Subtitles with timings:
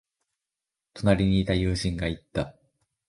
[0.95, 2.55] 隣にいた友人が言った。